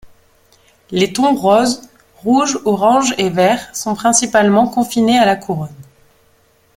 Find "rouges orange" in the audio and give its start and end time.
2.23-3.13